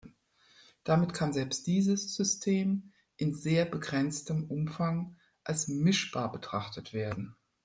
Damit 0.83 1.13
kann 1.13 1.31
selbst 1.31 1.67
dieses 1.67 2.15
System 2.15 2.91
in 3.17 3.35
sehr 3.35 3.65
begrenztem 3.65 4.45
Umfang 4.49 5.15
als 5.43 5.67
mischbar 5.67 6.31
betrachtet 6.31 6.91
werden. 6.91 7.35